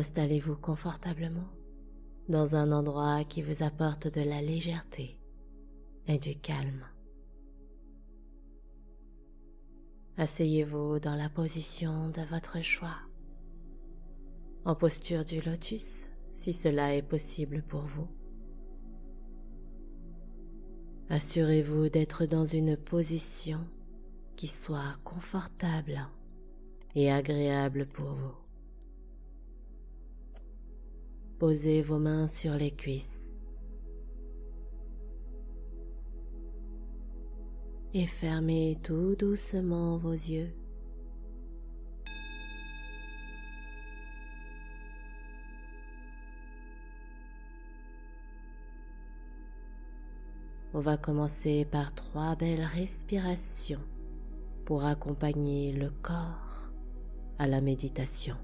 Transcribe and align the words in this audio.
Installez-vous 0.00 0.56
confortablement 0.56 1.50
dans 2.30 2.56
un 2.56 2.72
endroit 2.72 3.22
qui 3.24 3.42
vous 3.42 3.62
apporte 3.62 4.08
de 4.08 4.22
la 4.22 4.40
légèreté 4.40 5.20
et 6.06 6.16
du 6.16 6.36
calme. 6.36 6.86
Asseyez-vous 10.16 11.00
dans 11.00 11.16
la 11.16 11.28
position 11.28 12.08
de 12.08 12.22
votre 12.30 12.62
choix, 12.62 12.96
en 14.64 14.74
posture 14.74 15.22
du 15.22 15.42
lotus 15.42 16.06
si 16.32 16.54
cela 16.54 16.96
est 16.96 17.02
possible 17.02 17.62
pour 17.62 17.82
vous. 17.82 18.08
Assurez-vous 21.10 21.90
d'être 21.90 22.24
dans 22.24 22.46
une 22.46 22.78
position 22.78 23.60
qui 24.36 24.46
soit 24.46 24.96
confortable 25.04 26.08
et 26.94 27.12
agréable 27.12 27.86
pour 27.86 28.14
vous. 28.14 28.49
Posez 31.40 31.80
vos 31.80 31.98
mains 31.98 32.26
sur 32.26 32.52
les 32.52 32.70
cuisses 32.70 33.40
et 37.94 38.04
fermez 38.04 38.78
tout 38.82 39.16
doucement 39.16 39.96
vos 39.96 40.12
yeux. 40.12 40.52
On 50.74 50.80
va 50.80 50.98
commencer 50.98 51.64
par 51.64 51.94
trois 51.94 52.36
belles 52.36 52.68
respirations 52.74 53.80
pour 54.66 54.84
accompagner 54.84 55.72
le 55.72 55.88
corps 56.02 56.70
à 57.38 57.46
la 57.46 57.62
méditation. 57.62 58.36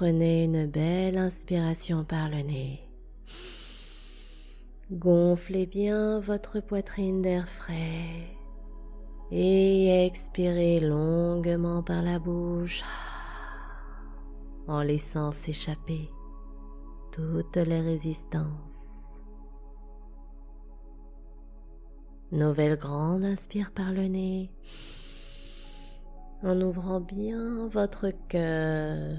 Prenez 0.00 0.44
une 0.44 0.64
belle 0.64 1.18
inspiration 1.18 2.04
par 2.04 2.30
le 2.30 2.40
nez. 2.40 2.80
Gonflez 4.90 5.66
bien 5.66 6.20
votre 6.20 6.60
poitrine 6.60 7.20
d'air 7.20 7.46
frais 7.46 8.34
et 9.30 10.06
expirez 10.06 10.80
longuement 10.80 11.82
par 11.82 12.00
la 12.00 12.18
bouche 12.18 12.82
en 14.68 14.80
laissant 14.80 15.32
s'échapper 15.32 16.08
toutes 17.12 17.58
les 17.58 17.82
résistances. 17.82 19.20
Nouvelle 22.32 22.78
grande 22.78 23.24
inspire 23.26 23.70
par 23.70 23.92
le 23.92 24.06
nez 24.06 24.50
en 26.42 26.58
ouvrant 26.62 27.00
bien 27.00 27.68
votre 27.68 28.08
cœur 28.28 29.18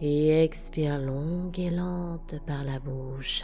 et 0.00 0.44
expire 0.44 1.00
longue 1.00 1.58
et 1.58 1.70
lente 1.70 2.36
par 2.46 2.64
la 2.64 2.78
bouche 2.78 3.42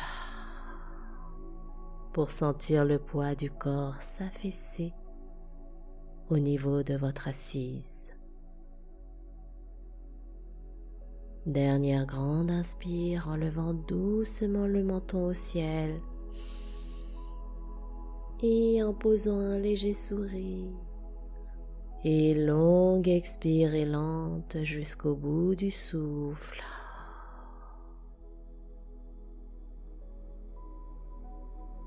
pour 2.12 2.30
sentir 2.30 2.84
le 2.84 2.98
poids 2.98 3.34
du 3.34 3.50
corps 3.50 4.00
s'affaisser 4.02 4.92
au 6.28 6.38
niveau 6.38 6.82
de 6.82 6.94
votre 6.94 7.28
assise. 7.28 8.10
Dernière 11.46 12.06
grande 12.06 12.50
inspire 12.50 13.28
en 13.28 13.36
levant 13.36 13.74
doucement 13.74 14.66
le 14.66 14.84
menton 14.84 15.26
au 15.26 15.34
ciel 15.34 16.00
et 18.42 18.82
en 18.82 18.92
posant 18.92 19.38
un 19.38 19.58
léger 19.58 19.92
sourire. 19.92 20.91
Et 22.04 22.34
longue 22.34 23.08
expire 23.08 23.74
et 23.74 23.84
lente 23.84 24.56
jusqu'au 24.62 25.14
bout 25.14 25.54
du 25.54 25.70
souffle. 25.70 26.60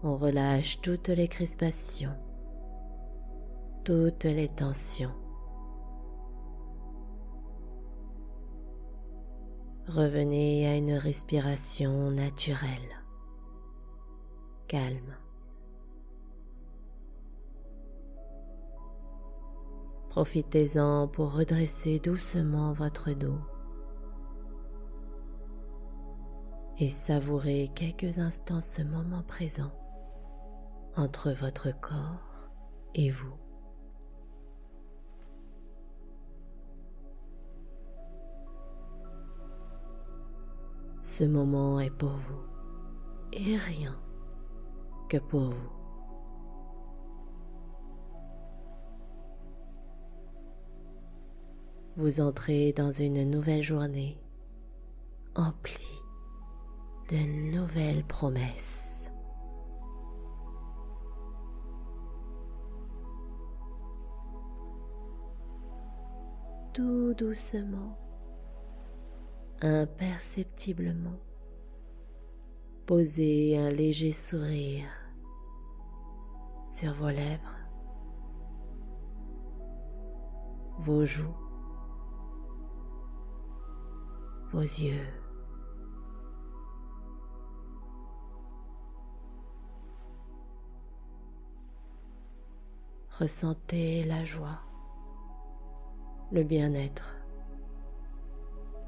On 0.03 0.15
relâche 0.15 0.79
toutes 0.81 1.09
les 1.09 1.27
crispations, 1.27 2.15
toutes 3.83 4.23
les 4.23 4.47
tensions. 4.47 5.15
Revenez 9.87 10.67
à 10.67 10.77
une 10.77 10.93
respiration 10.93 12.11
naturelle, 12.11 13.03
calme. 14.67 15.24
Profitez-en 20.15 21.09
pour 21.09 21.33
redresser 21.33 21.99
doucement 21.99 22.71
votre 22.71 23.11
dos 23.11 23.37
et 26.77 26.87
savourer 26.87 27.69
quelques 27.75 28.19
instants 28.19 28.61
ce 28.61 28.81
moment 28.81 29.23
présent 29.23 29.73
entre 30.95 31.33
votre 31.33 31.77
corps 31.81 32.49
et 32.93 33.09
vous. 33.09 33.35
Ce 41.01 41.25
moment 41.25 41.81
est 41.81 41.89
pour 41.89 42.15
vous 42.15 42.43
et 43.33 43.57
rien 43.57 43.99
que 45.09 45.17
pour 45.17 45.49
vous. 45.49 45.74
Vous 51.97 52.19
entrez 52.19 52.73
dans 52.73 52.91
une 52.91 53.23
nouvelle 53.29 53.63
journée 53.63 54.17
emplie 55.33 56.01
de 57.09 57.15
nouvelles 57.55 58.03
promesses. 58.03 59.09
Tout 66.73 67.13
doucement, 67.13 67.97
imperceptiblement, 69.61 71.17
posez 72.85 73.57
un 73.57 73.69
léger 73.69 74.11
sourire 74.11 74.89
sur 76.69 76.91
vos 76.93 77.07
lèvres, 77.07 77.57
vos 80.79 81.05
joues, 81.05 81.44
vos 84.55 84.61
yeux. 84.61 85.05
Ressentez 93.19 94.03
la 94.05 94.25
joie, 94.25 94.59
le 96.31 96.43
bien-être 96.43 97.15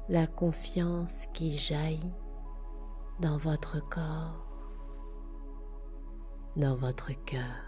la 0.08 0.26
confiance 0.26 1.26
qui 1.34 1.58
jaillit 1.58 2.14
dans 3.20 3.36
votre 3.36 3.78
corps, 3.90 4.46
dans 6.56 6.76
votre 6.76 7.12
cœur. 7.24 7.67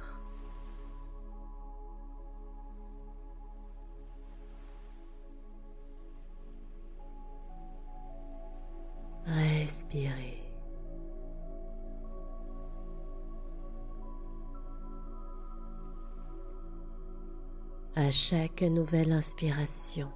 À 17.94 18.10
chaque 18.10 18.62
nouvelle 18.62 19.12
inspiration, 19.12 20.08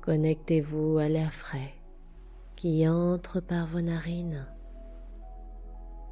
Connectez-vous 0.00 0.98
à 0.98 1.08
l'air 1.08 1.32
frais 1.32 1.74
qui 2.56 2.88
entre 2.88 3.38
par 3.40 3.66
vos 3.66 3.82
narines, 3.82 4.46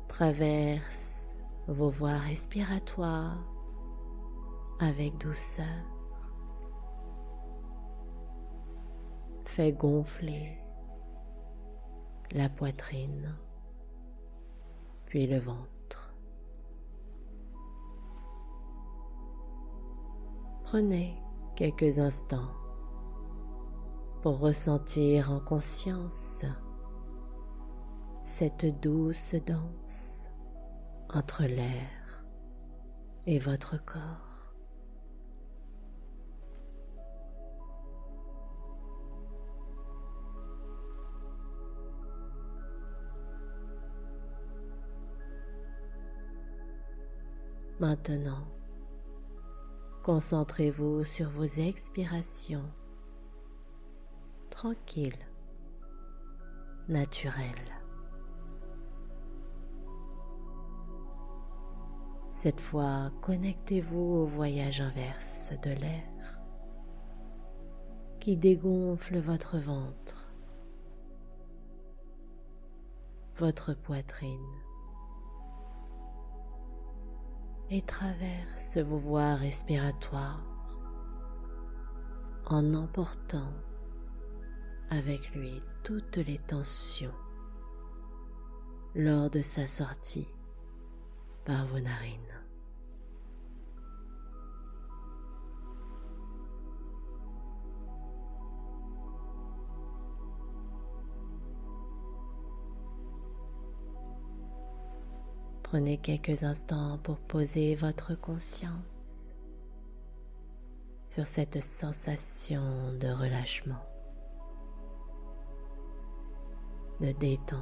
traverse 0.09 1.35
vos 1.67 1.91
voies 1.91 2.19
respiratoires 2.19 3.45
avec 4.79 5.19
douceur, 5.19 5.65
fait 9.45 9.73
gonfler 9.73 10.59
la 12.33 12.49
poitrine, 12.49 13.35
puis 15.07 15.27
le 15.27 15.39
ventre. 15.39 16.15
Prenez 20.65 21.17
quelques 21.57 21.99
instants 21.99 22.53
pour 24.23 24.41
ressentir 24.41 25.33
en 25.33 25.41
conscience 25.41 26.45
cette 28.23 28.81
douce 28.81 29.35
danse 29.47 30.29
entre 31.09 31.45
l'air 31.45 32.25
et 33.27 33.39
votre 33.39 33.83
corps. 33.83 34.28
Maintenant, 47.81 48.45
concentrez-vous 50.03 51.05
sur 51.05 51.29
vos 51.29 51.45
expirations. 51.45 52.69
Tranquilles, 54.51 55.29
naturelles. 56.89 57.79
Cette 62.33 62.61
fois, 62.61 63.13
connectez-vous 63.21 64.23
au 64.23 64.25
voyage 64.25 64.81
inverse 64.81 65.53
de 65.63 65.71
l'air 65.71 66.41
qui 68.19 68.37
dégonfle 68.37 69.19
votre 69.19 69.57
ventre, 69.59 70.33
votre 73.37 73.73
poitrine 73.73 74.68
et 77.71 77.83
traverse 77.83 78.79
vos 78.79 78.99
voies 78.99 79.35
respiratoires 79.35 80.43
en 82.47 82.73
emportant 82.75 83.53
avec 84.91 85.35
lui 85.35 85.61
toutes 85.85 86.17
les 86.17 86.39
tensions 86.39 87.15
lors 88.95 89.29
de 89.31 89.43
sa 89.43 89.67
sortie 89.67 90.29
par 91.45 91.67
vos 91.67 91.81
narines. 91.81 92.48
Prenez 105.71 105.99
quelques 105.99 106.45
instants 106.45 106.97
pour 107.03 107.19
poser 107.19 107.75
votre 107.75 108.15
conscience 108.15 109.35
sur 111.05 111.27
cette 111.27 111.63
sensation 111.63 112.95
de 112.99 113.09
relâchement, 113.09 113.85
de 117.03 117.13
détente, 117.13 117.61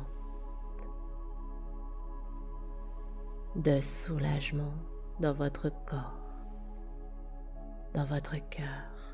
de 3.56 3.81
soulagement 3.81 4.75
dans 5.19 5.35
votre 5.35 5.69
corps, 5.85 6.20
dans 7.93 8.05
votre 8.05 8.37
cœur. 8.50 9.06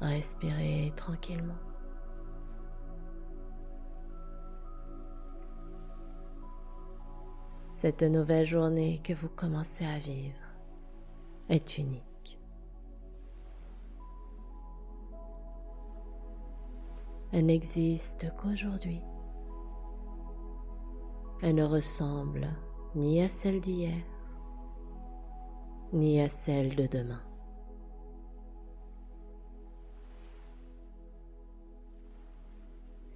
Respirez 0.00 0.92
tranquillement. 0.94 1.58
Cette 7.74 8.02
nouvelle 8.02 8.46
journée 8.46 9.00
que 9.04 9.12
vous 9.12 9.28
commencez 9.28 9.84
à 9.84 9.98
vivre 9.98 10.40
est 11.48 11.78
unique. 11.78 12.40
Elle 17.32 17.46
n'existe 17.46 18.34
qu'aujourd'hui. 18.36 19.00
Elle 21.42 21.54
ne 21.54 21.64
ressemble 21.64 22.48
ni 22.94 23.22
à 23.22 23.28
celle 23.28 23.60
d'hier, 23.60 24.02
ni 25.92 26.20
à 26.20 26.28
celle 26.28 26.74
de 26.74 26.86
demain. 26.86 27.27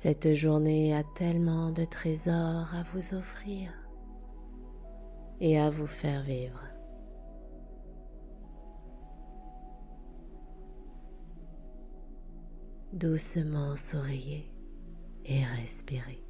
Cette 0.04 0.32
journée 0.32 0.96
a 0.96 1.04
tellement 1.04 1.70
de 1.70 1.84
trésors 1.84 2.74
à 2.74 2.82
vous 2.92 3.14
offrir 3.14 3.70
et 5.40 5.60
à 5.60 5.70
vous 5.70 5.86
faire 5.86 6.24
vivre. 6.24 6.60
Doucement 12.92 13.76
souriez 13.76 14.52
et 15.24 15.44
respirez. 15.44 16.24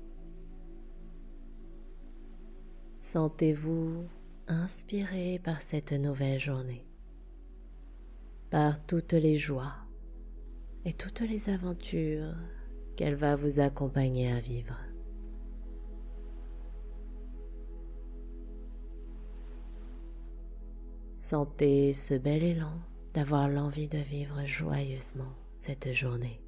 Sentez-vous 2.98 4.04
inspiré 4.48 5.40
par 5.42 5.62
cette 5.62 5.94
nouvelle 5.94 6.38
journée, 6.38 6.86
par 8.50 8.84
toutes 8.84 9.14
les 9.14 9.38
joies 9.38 9.76
et 10.84 10.92
toutes 10.92 11.20
les 11.20 11.48
aventures 11.48 12.34
qu'elle 12.96 13.14
va 13.14 13.36
vous 13.36 13.60
accompagner 13.60 14.30
à 14.32 14.40
vivre. 14.40 14.76
Sentez 21.16 21.94
ce 21.94 22.14
bel 22.14 22.42
élan 22.42 22.78
d'avoir 23.14 23.48
l'envie 23.48 23.88
de 23.88 23.98
vivre 23.98 24.44
joyeusement 24.44 25.32
cette 25.56 25.92
journée. 25.92 26.42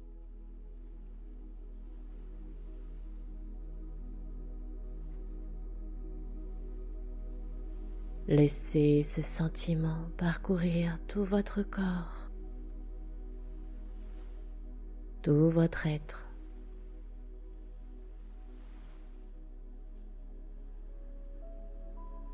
Laissez 8.27 9.03
ce 9.03 9.21
sentiment 9.21 10.09
parcourir 10.17 10.97
tout 11.07 11.23
votre 11.23 11.61
corps, 11.61 12.31
tout 15.21 15.49
votre 15.51 15.85
être. 15.85 16.34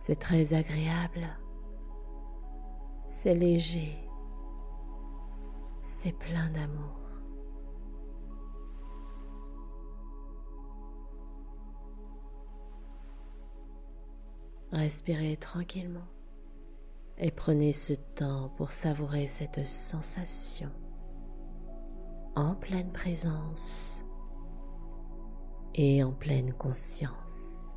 C'est 0.04 0.16
très 0.16 0.56
agréable. 0.56 1.28
C'est 3.08 3.36
léger. 3.36 3.96
C'est 5.80 6.18
plein 6.18 6.50
d'amour. 6.50 7.00
Respirez 14.72 15.38
tranquillement 15.38 16.08
et 17.20 17.30
prenez 17.30 17.72
ce 17.72 17.94
temps 17.94 18.50
pour 18.58 18.72
savourer 18.72 19.28
cette 19.28 19.68
sensation 19.68 20.72
en 22.36 22.56
pleine 22.56 22.92
présence 22.92 24.04
et 25.76 26.04
en 26.04 26.12
pleine 26.12 26.54
conscience. 26.54 27.76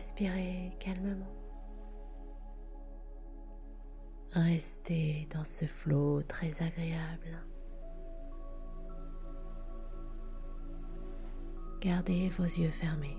Respirez 0.00 0.72
calmement. 0.78 1.36
Restez 4.32 5.28
dans 5.30 5.44
ce 5.44 5.66
flot 5.66 6.22
très 6.22 6.62
agréable. 6.62 7.44
Gardez 11.82 12.30
vos 12.30 12.44
yeux 12.44 12.70
fermés. 12.70 13.18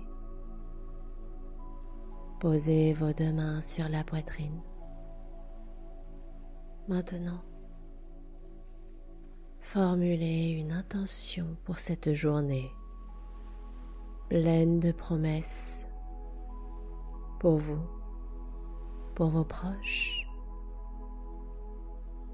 Posez 2.40 2.94
vos 2.94 3.12
deux 3.12 3.32
mains 3.32 3.60
sur 3.60 3.88
la 3.88 4.02
poitrine. 4.02 4.60
Maintenant, 6.88 7.44
formulez 9.60 10.48
une 10.58 10.72
intention 10.72 11.56
pour 11.62 11.78
cette 11.78 12.12
journée 12.12 12.72
pleine 14.28 14.80
de 14.80 14.90
promesses 14.90 15.86
pour 17.42 17.56
vous, 17.56 17.82
pour 19.16 19.26
vos 19.26 19.44
proches 19.44 20.28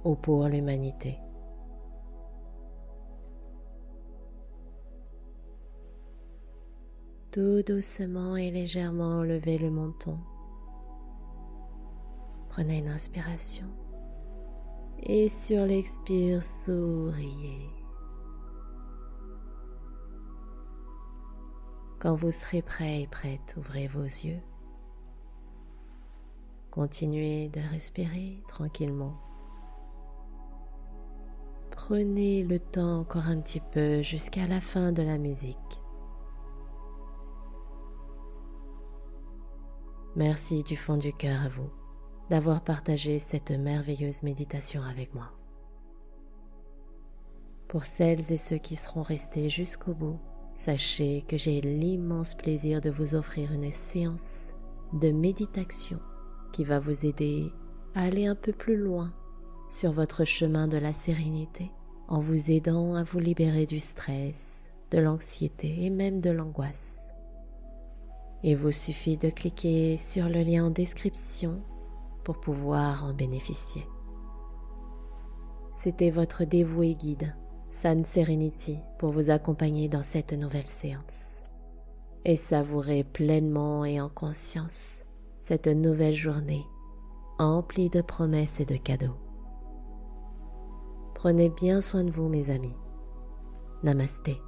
ou 0.04 0.14
pour 0.14 0.46
l'humanité. 0.48 1.18
Tout 7.30 7.62
doucement 7.66 8.36
et 8.36 8.50
légèrement 8.50 9.22
levez 9.22 9.56
le 9.56 9.70
menton. 9.70 10.18
Prenez 12.50 12.80
une 12.80 12.88
inspiration 12.88 13.66
et 15.04 15.28
sur 15.28 15.64
l'expire, 15.64 16.42
souriez. 16.42 17.70
Quand 21.98 22.14
vous 22.14 22.30
serez 22.30 22.60
prêt 22.60 23.00
et 23.00 23.06
prête, 23.06 23.54
ouvrez 23.56 23.86
vos 23.86 24.02
yeux. 24.02 24.42
Continuez 26.78 27.48
de 27.48 27.58
respirer 27.72 28.40
tranquillement. 28.46 29.16
Prenez 31.72 32.44
le 32.44 32.60
temps 32.60 33.00
encore 33.00 33.26
un 33.26 33.40
petit 33.40 33.58
peu 33.58 34.00
jusqu'à 34.00 34.46
la 34.46 34.60
fin 34.60 34.92
de 34.92 35.02
la 35.02 35.18
musique. 35.18 35.56
Merci 40.14 40.62
du 40.62 40.76
fond 40.76 40.96
du 40.96 41.12
cœur 41.12 41.42
à 41.42 41.48
vous 41.48 41.68
d'avoir 42.30 42.62
partagé 42.62 43.18
cette 43.18 43.50
merveilleuse 43.50 44.22
méditation 44.22 44.84
avec 44.84 45.12
moi. 45.16 45.32
Pour 47.66 47.86
celles 47.86 48.32
et 48.32 48.36
ceux 48.36 48.58
qui 48.58 48.76
seront 48.76 49.02
restés 49.02 49.48
jusqu'au 49.48 49.94
bout, 49.94 50.20
sachez 50.54 51.22
que 51.22 51.36
j'ai 51.36 51.60
l'immense 51.60 52.36
plaisir 52.36 52.80
de 52.80 52.90
vous 52.90 53.16
offrir 53.16 53.50
une 53.50 53.72
séance 53.72 54.54
de 54.92 55.10
méditation 55.10 55.98
qui 56.58 56.64
va 56.64 56.80
vous 56.80 57.06
aider 57.06 57.52
à 57.94 58.02
aller 58.02 58.26
un 58.26 58.34
peu 58.34 58.50
plus 58.50 58.76
loin 58.76 59.14
sur 59.68 59.92
votre 59.92 60.24
chemin 60.24 60.66
de 60.66 60.76
la 60.76 60.92
sérénité 60.92 61.70
en 62.08 62.18
vous 62.18 62.50
aidant 62.50 62.96
à 62.96 63.04
vous 63.04 63.20
libérer 63.20 63.64
du 63.64 63.78
stress, 63.78 64.72
de 64.90 64.98
l'anxiété 64.98 65.84
et 65.84 65.90
même 65.90 66.20
de 66.20 66.30
l'angoisse. 66.30 67.12
Il 68.42 68.56
vous 68.56 68.72
suffit 68.72 69.16
de 69.16 69.30
cliquer 69.30 69.98
sur 69.98 70.28
le 70.28 70.42
lien 70.42 70.64
en 70.64 70.70
description 70.70 71.62
pour 72.24 72.40
pouvoir 72.40 73.04
en 73.04 73.14
bénéficier. 73.14 73.86
C'était 75.72 76.10
votre 76.10 76.42
dévoué 76.42 76.96
guide, 76.96 77.36
San 77.70 78.04
Serenity, 78.04 78.80
pour 78.98 79.12
vous 79.12 79.30
accompagner 79.30 79.86
dans 79.86 80.02
cette 80.02 80.32
nouvelle 80.32 80.66
séance 80.66 81.40
et 82.24 82.34
savourer 82.34 83.04
pleinement 83.04 83.84
et 83.84 84.00
en 84.00 84.08
conscience 84.08 85.04
cette 85.40 85.68
nouvelle 85.68 86.14
journée 86.14 86.64
emplie 87.38 87.90
de 87.90 88.00
promesses 88.00 88.60
et 88.60 88.64
de 88.64 88.76
cadeaux. 88.76 89.16
Prenez 91.14 91.50
bien 91.50 91.80
soin 91.80 92.04
de 92.04 92.10
vous, 92.10 92.28
mes 92.28 92.50
amis. 92.50 92.74
Namasté. 93.82 94.40